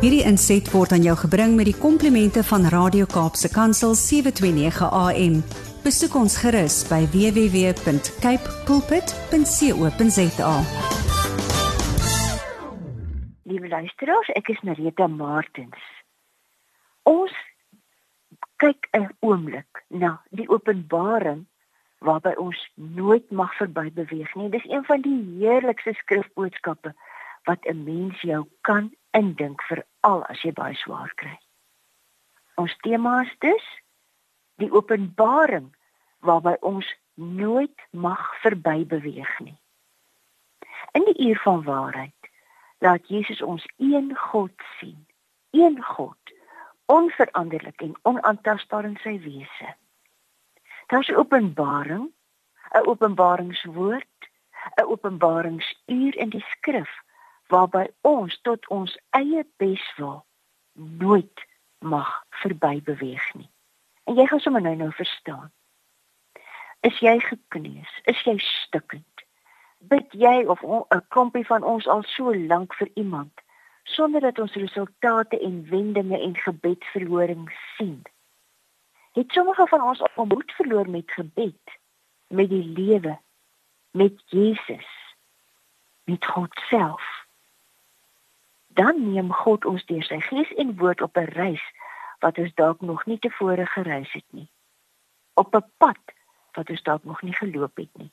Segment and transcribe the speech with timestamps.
[0.00, 5.34] Hierdie inset word aan jou gebring met die komplimente van Radio Kaapse Kansel 729 AM.
[5.84, 10.54] Besoek ons gerus by www.cape pulpit.co.za.
[13.44, 15.84] Liewe luisteraars, ek is Marita Martins.
[17.04, 17.34] Ons
[18.56, 21.44] kyk 'n oomblik na die openbaring
[22.00, 24.48] waarby ons nooit mag verby beweeg nie.
[24.48, 26.96] Dis een van die heerlikste skrifboodskappe
[27.44, 31.38] wat 'n mens jou kan indink veral as jy baie swaar kry.
[32.60, 33.66] Ons tema is dus
[34.60, 35.70] die openbaring
[36.26, 39.56] waarby ons nooit mag verby beweeg nie.
[40.92, 42.30] In die uur van waarheid
[42.78, 45.06] laat Jesus ons een God sien,
[45.50, 46.34] een God,
[46.86, 49.74] onveranderlik en onaantastbaar in sy wese.
[50.86, 52.10] Daar's 'n openbaring,
[52.74, 54.18] 'n openbaringswoord,
[54.76, 56.90] 'n openbaringsuur in die skrif
[57.50, 60.20] waarby ons tot ons eie beswil
[61.02, 61.46] nooit
[61.78, 62.10] mag
[62.42, 63.50] verby beweeg nie.
[64.04, 65.50] En jy gaan sommer nou nou verstaan.
[66.86, 67.92] Is jy gekneus?
[68.04, 69.26] Is jy stikkend?
[69.78, 73.32] Bid jy of 'n klompie van ons al so lank vir iemand
[73.84, 78.02] sonder dat ons resultate en wendinge en gebedsverhoring sien?
[79.12, 81.78] het sommige van ons op moed verloor met gebed,
[82.26, 83.18] met die lewe,
[83.90, 85.16] met Jesus,
[86.04, 87.26] met God self.
[88.80, 91.64] Dan neem God ons deur sy gees en woord op 'n reis
[92.24, 94.48] wat ons dalk nog nie tevore gereis het nie.
[95.34, 96.04] Op 'n pad
[96.52, 98.10] wat ons dalk nog nie geloop het nie.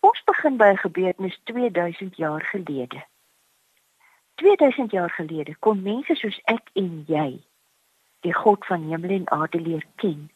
[0.00, 3.04] Ons begin by 'n gebeurtenis 2000 jaar gelede.
[4.34, 7.42] 2000 jaar gelede kon mense soos ek en jy
[8.20, 10.30] die God van hemel en aarde leer ken.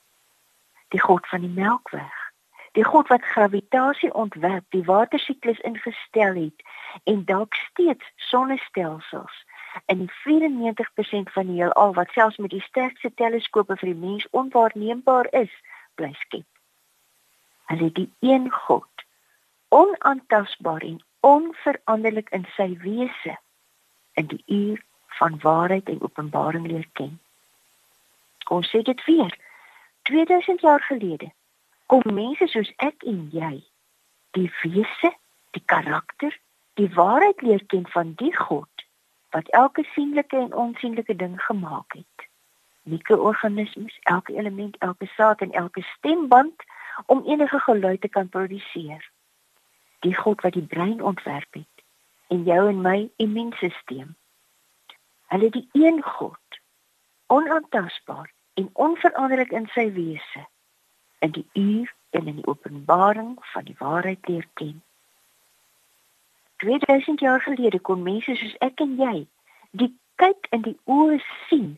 [0.89, 2.33] Die God van die Melkweg.
[2.73, 6.63] Die God wat gravitasie ontwerp, die watersiklus ingestel het
[7.05, 9.46] en dalk steeds sonnestelsels
[9.85, 15.29] in 94% van die heelal wat selfs met die sterkste teleskope vir die mens onwaarneembaar
[15.31, 15.53] is,
[15.95, 16.47] bly skep.
[17.71, 19.05] Hulle die een God,
[19.69, 23.37] onaantastbaar en onveranderlik in sy wese
[24.13, 24.83] in die uur
[25.19, 27.19] van waarheid en openbaring leer ken.
[28.49, 29.35] Ons sê dit weer.
[30.03, 31.33] 2000 jaar gelede
[31.87, 33.65] kom mense soos ek en jy
[34.39, 35.11] die wese,
[35.51, 36.35] die karakter,
[36.79, 38.76] die waarheid leer ken van die God
[39.37, 42.29] wat elke sienlike en onsienlike ding gemaak het.
[42.83, 46.63] Mikroorganismes, elke element, elke saad en elke stemband
[47.07, 49.11] om enige geluid te kan produseer.
[50.01, 51.85] Die God wat die brein ontwerp het
[52.27, 54.09] en jou en my immuunstelsel.
[55.27, 56.61] Hulle die een God,
[57.27, 60.47] onaantastbaar en onveranderlik in sy wese
[61.19, 64.83] in die uur en in die openbaring van die waarheid leer ken.
[66.57, 69.17] 2000 jaar gelede kon mense soos ek en jy
[69.71, 71.19] die kyk in die oë
[71.49, 71.75] sien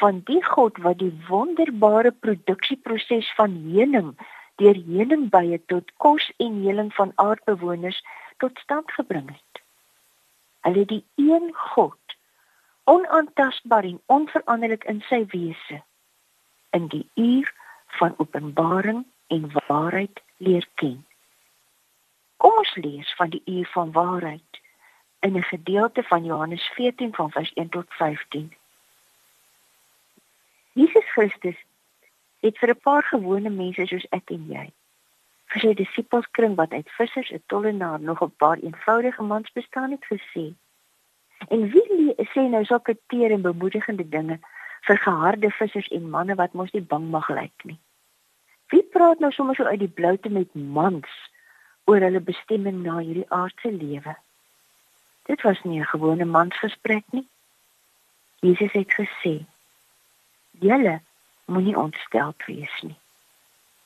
[0.00, 4.14] van die God wat die wonderbare produksieproses van heuning
[4.62, 8.00] deur heuningbye tot kos en heling van aardbewoners
[8.44, 9.62] tot stand gebring het.
[10.66, 12.16] Hulle die een God
[12.84, 15.82] onaantastbaar en onveranderlik in sy wese
[16.72, 17.52] in die uur
[18.00, 21.02] van openbaring en waarheid leer ken.
[22.42, 24.60] Kom ons lees van die uur van waarheid
[25.20, 28.54] in 'n gedeelte van Johannes 14 van vers 1 tot 15.
[30.72, 31.58] Jesus Christus
[32.40, 34.72] het vir 'n paar gewone mense soos ek en jy
[35.52, 40.04] vir sy disippelskring wat uit vissers en tollenaar nog 'n paar eenvoudige mans bestaan het
[40.04, 40.54] gesê.
[41.48, 44.38] En wie sê nou sulke teer en bemoedigende dinge
[44.80, 47.78] vir geharde vissers en manne wat mos nie bang mag lyk nie.
[48.66, 51.30] Wie praat nou sommer so uit die bloute met mans
[51.84, 54.16] oor hulle bestemming na hierdie aardse lewe?
[55.28, 57.28] Dit was nie 'n gewone mansgesprek nie.
[58.40, 59.44] Jesus het gesê:
[60.50, 61.00] "Julle
[61.44, 62.98] moenie ontstel wees nie.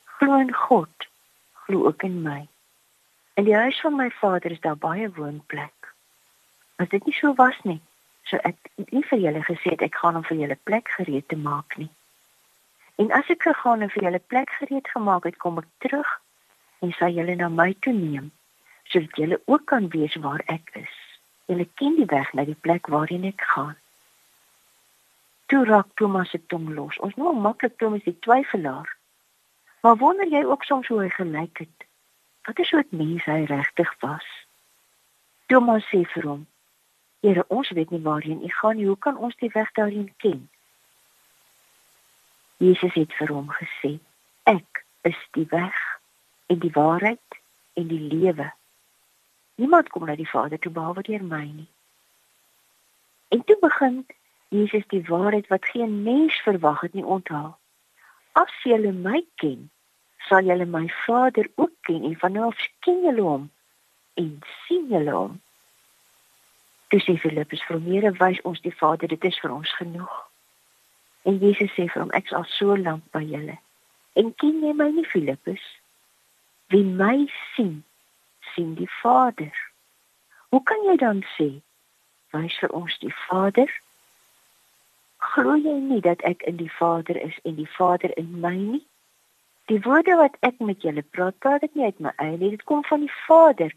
[0.05, 1.09] Glo in God,
[1.53, 2.49] glo ook in my.
[3.35, 5.95] In die huis van my Vader is daar baie woonplek.
[6.77, 7.81] As dit nie so was nie,
[8.27, 11.39] So ek nie vir julle gesê het ek gaan om vir julle plek gereed te
[11.39, 11.91] maak nie.
[12.99, 16.09] En as ek gegaan en vir julle plek gereed gemaak het, kom ek terug
[16.85, 18.33] en sal julle na my toe neem
[18.87, 20.95] sodat julle ook kan weet waar ek is.
[21.47, 23.75] Julle ken die weg na die plek waarheen ek gaan.
[25.47, 26.99] Toe raak Thomas se tong los.
[26.99, 28.97] Ons nou maklik Thomas die twyfelaar.
[29.83, 31.87] Maar wonder jy ook soms hoe hy gelyk het?
[32.47, 34.27] Wat is soort mens hy regtig was?
[35.47, 36.47] Thomas sê vir hom:
[37.23, 38.87] Here, ons weet nie waarheen u gaan nie.
[38.87, 40.49] Hoe kan ons die weg daarheen ken?
[42.59, 43.99] Jesus het vir hom gesê:
[44.43, 45.75] Ek is die weg
[46.47, 47.41] en die waarheid
[47.75, 48.53] en die lewe.
[49.55, 51.69] Niemand kom na die Vader toe behalwe deur my nie.
[53.29, 54.07] En toe begin
[54.49, 57.59] Jesus die waarheid wat geen mens verwag het nie onthaal.
[58.33, 59.71] As julle my ken,
[60.29, 63.51] sal julle my Vader ook ken en vanaf ken julle hom
[64.15, 65.41] en sien julle hom.
[66.89, 70.15] Dis sê Filippus, vir meer wys ons die Vader, dit is vir ons genoeg.
[71.27, 73.59] En Jesus sê vir hom, ek is al so lank by julle.
[74.17, 75.65] En ken jy my nie, Filippus?
[76.69, 77.85] Wie my sien,
[78.55, 79.53] sien die Vader.
[80.49, 81.49] Hoe kan jy dan sê,
[82.35, 83.71] wys vir ons die Vader?
[85.29, 88.83] Glo jy nie dat ek in die Vader is en die Vader in my nie?
[89.71, 92.67] Die woorde wat ek met julle praat, praat ek nie uit my eie nie, dit
[92.67, 93.71] kom van die Vader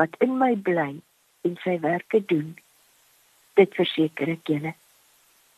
[0.00, 0.90] wat in my bly
[1.48, 2.54] en sy werke doen.
[3.56, 4.72] Dit verseker ek julle.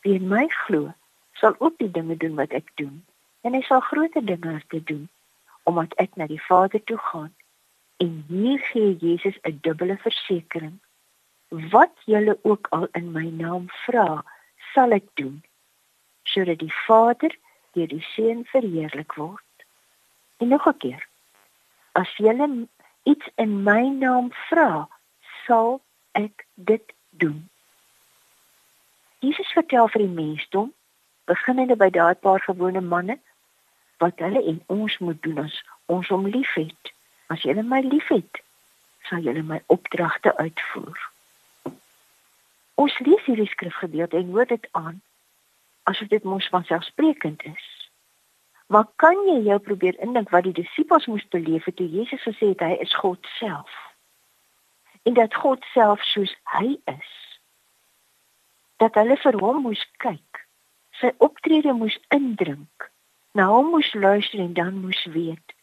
[0.07, 0.93] Wie in my glo,
[1.39, 3.03] sal ook die dinge doen wat ek doen.
[3.43, 5.07] En hy sal groter dinge as dit doen,
[5.67, 7.33] omdat ek na die Vader toe gaan.
[7.97, 10.79] En hier gee Jesus 'n dubbele versekering.
[11.47, 14.23] Wat julle ook al in my naam vra,
[14.73, 15.43] sal ek doen,
[16.23, 17.35] sodat die Vader
[17.71, 19.65] deur die Seun verheerlik word.
[20.37, 21.07] En nog 'n keer.
[21.91, 22.67] As julle
[23.03, 24.89] iets in my naam vra,
[25.45, 25.81] sal
[26.11, 27.49] ek dit doen.
[29.19, 30.73] Jesus vertel vir die mensdom,
[31.25, 33.17] beginnende by daai paar gewone manne,
[34.03, 35.55] wat hulle en ons moet doen as
[35.85, 36.93] ons hom liefhet.
[37.33, 38.41] As julle my liefhet,
[39.09, 40.99] sal julle my opdragte uitvoer.
[42.77, 45.01] Ons lees hierdie skrifgedeelte en hoor dit aan
[45.87, 47.67] asof dit mos vanselfsprekend is.
[48.67, 52.51] Maar kan jy jou probeer indink wat die disippels moes beleef het toe Jesus gesê
[52.51, 53.71] het hy is God self?
[55.07, 57.11] en dat God self soos hy is
[58.83, 60.41] dat hulle vir hom moes kyk
[60.99, 62.89] sy optrede moes indrink
[63.39, 65.55] na hom moes luister en dan moes weet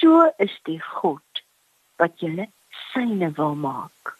[0.00, 1.44] so is die God
[2.02, 2.48] wat julle
[2.92, 4.16] syne wil maak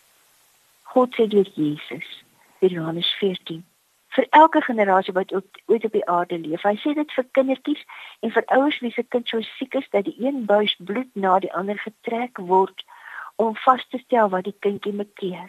[0.95, 2.13] God sê deur Jesus
[2.61, 3.65] Johannes 14
[4.15, 7.85] vir elke generasie wat ook ooit op die aarde leef hy sê dit vir kindertjies
[8.27, 11.39] en vir ouers wie se kind so siek is dat die een buis bloed na
[11.45, 12.85] die ander getrek word
[13.41, 15.49] om vas te stel wat die kindjie mekeer.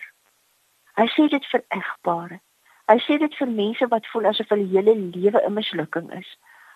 [1.00, 2.38] Hy sê dit vir egpare.
[2.92, 6.30] Hy sê dit vir mense wat voel asof hulle hele lewe 'n mislukking is.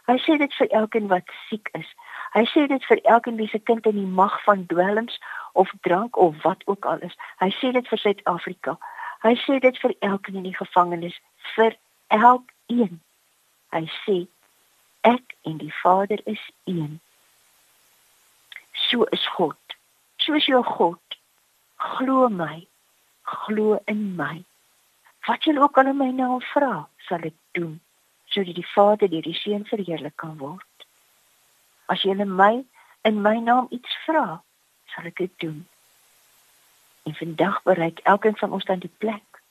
[0.06, 1.88] Hy sê dit vir elkeen wat siek is.
[2.36, 5.18] Hy sê dit vir elkeen wie se kind in die mag van dwelms
[5.54, 7.16] of drank of wat ook al is.
[7.42, 8.78] Hy sê dit vir Suid-Afrika.
[9.26, 11.18] Hy sê dit vir elkeen in die gevangenis,
[11.56, 11.78] vir
[12.14, 13.00] elkeen.
[13.74, 14.20] Hy sê
[15.06, 17.00] ek en die Vader is een.
[18.90, 19.58] So is God.
[20.22, 21.02] Soos jou God
[21.78, 22.68] glo my
[23.24, 24.44] glo in my
[25.28, 27.80] wat jy ook al in my naam vra sal ek doen
[28.36, 30.88] sodat die Vader deur die Seun verheerlik kan word.
[31.88, 32.66] As jy in my
[33.08, 34.42] in my naam iets vra
[34.94, 35.64] sal ek dit doen.
[37.06, 39.42] En vandag bereik elkeen van ons dan die plek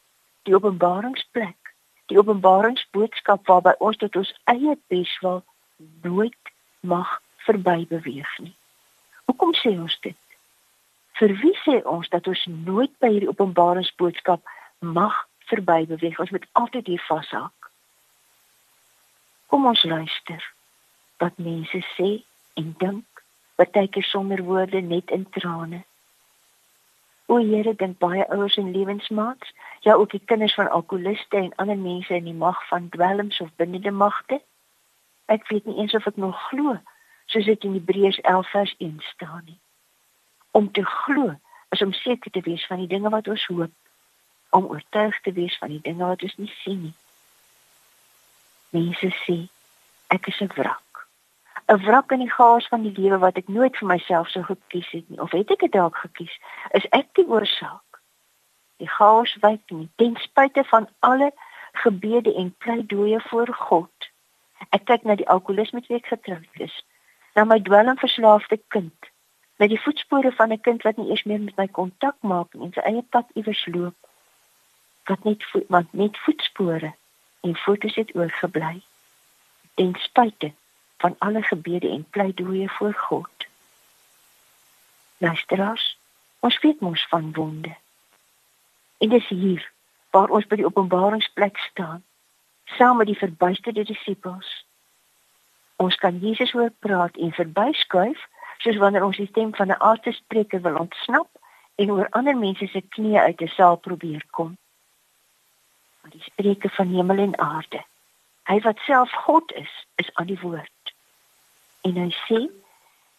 [0.45, 1.73] die openbaringsplek
[2.13, 5.41] die openbaringsboodskap waarby ons tot ons eie beswil
[6.05, 7.09] nooit mag
[7.47, 8.53] verby beweeg nie.
[9.25, 10.19] Hoekom sê ons dit?
[11.17, 14.45] Vir wie sê ons dat ons nooit by hierdie openbaringsboodskap
[14.85, 15.17] mag
[15.49, 17.64] verby beweeg ons moet altyd hier vashak
[19.55, 20.43] kom ons luister
[21.23, 22.09] wat mense sê
[22.59, 23.21] en dink
[23.61, 25.79] partykeer sonder woorde net in trane.
[27.31, 29.53] O Here dink baie ouers en lewensmaats
[29.87, 33.55] ja ook die kinders van alkoholiste en ander mense in die mag van dwelms of
[33.63, 34.41] bindende magte.
[35.31, 36.75] Ek weet nie eens of ek nog glo
[37.31, 39.59] soos dit in Hebreërs 11 vers 1 staan nie.
[40.51, 41.31] Om te glo
[41.71, 43.79] is om seker te wees van die dinge wat ons hoop
[44.51, 46.97] om oortuig te wees van die dinge wat ons nie sien nie
[48.77, 49.39] mense sê
[50.17, 50.93] ek is 'n wrak.
[51.69, 54.91] 'n wrak in die chaos van die lewe wat ek nooit vir myself sou gekies
[54.97, 56.35] het nie of het ek dit dalk gekies
[56.79, 58.01] is ek die oorsaak.
[58.83, 61.31] Die chaos wyk nie ten spyte van alle
[61.85, 64.11] gebede en pleidooie voor God.
[64.71, 66.77] Ek kyk na die alkoholisme wat ek getroud is
[67.35, 69.11] na my dwelmverslaafde kind
[69.57, 72.73] met die voetspore van 'n kind wat nie eers meer met my kontak maak en
[72.73, 73.97] sy eie pad iewers loop
[75.05, 76.95] wat net want net voetspore
[77.45, 78.83] en fotos het oorgebly
[79.75, 80.53] ten spyte
[80.97, 83.47] van alle gebede en pleidooie voor God.
[85.17, 85.99] Luisteraars
[86.41, 87.77] ons weet mos van wonde.
[88.99, 89.73] En dis hier
[90.11, 92.05] waar ons by die openbaringsplek staan
[92.65, 94.67] saam met die verbuisterde disippels.
[95.77, 98.27] Ons kan Jesus hoor praat en verbyskuif
[98.59, 101.29] soos wanneer ons die stem van 'n aardse spreker wil ontsnap
[101.75, 104.57] en oor ander mense se knieë uit 'n saal probeer kom.
[106.25, 107.81] Spreker van hemel en aarde,
[108.51, 110.95] hy wat self God is, is aan die woord.
[111.85, 112.41] En hy sê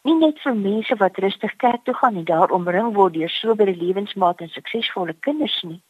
[0.05, 3.75] nie net vir mense wat rustig kerk toe gaan en daar omring word deur sobere
[3.75, 5.81] lewensmaat en suksesvolle kinders nie,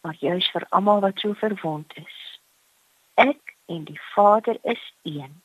[0.00, 2.18] maar juis vir almal wat so verwond is.
[3.70, 5.42] en die Vader is een.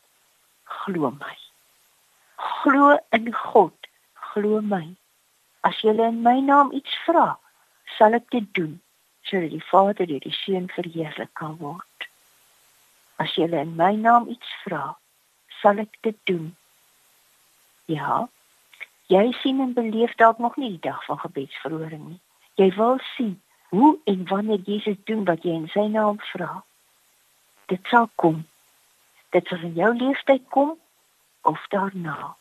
[0.64, 1.38] Glo my.
[2.36, 3.74] Glo in God.
[4.14, 4.96] Glo my.
[5.62, 7.36] As jy in my naam iets vra,
[7.98, 8.74] sal ek dit doen
[9.26, 12.10] sodat die Vader deur die Seun verheerlik kan word.
[13.22, 14.98] As jy in my naam iets vra,
[15.62, 16.52] sal ek dit doen.
[17.92, 18.26] Ja.
[19.10, 22.22] Jy sien en beleef dalk nog nie die dag van gebedsverhoring nie.
[22.62, 23.36] Jy wil sien
[23.70, 26.64] hoe en wanneer Jesus doen wat jy in sy naam vra.
[27.72, 28.44] Dit sal kom.
[29.36, 30.76] Dit sal in jou lewenstyd kom
[31.46, 32.36] of daarna.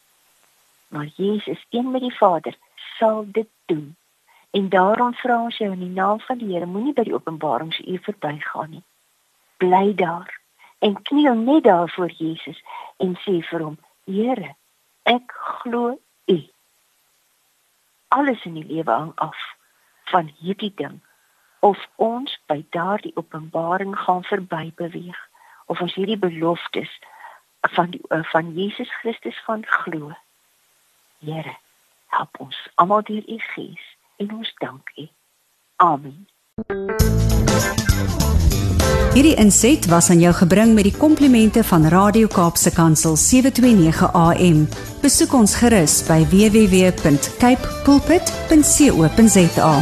[0.88, 2.56] Maar Jesus, een met die Vader,
[2.98, 3.96] sal dit doen.
[4.54, 8.02] En daarom vra ons jou in die naam van die Here, moenie by die openbaringsuur
[8.06, 8.82] verbygaan nie.
[9.58, 10.30] Bly daar
[10.78, 12.61] en kniel net daar voor Jesus
[13.02, 14.52] en sê vir hom: Here,
[15.11, 15.96] ek glo
[16.30, 16.37] U.
[18.14, 19.40] Alles in die lewe hang af
[20.12, 21.00] van hierdie ding
[21.58, 25.18] of ons by daardie openbaring gaan verby beweeg
[25.66, 26.94] of ons hierdie beloftes
[27.75, 30.14] van die eh, van Jesus Christus gaan glo.
[31.18, 31.58] Here,
[32.14, 35.09] help ons almal deur U Gees en ons dank U.
[35.76, 36.26] Amen.
[39.14, 44.64] Hierdie inset was aan jou gebring met die komplimente van Radio Kaapse Kansel 729 AM.
[45.04, 49.75] Besoek ons gerus by www.cape pulpit.co.za.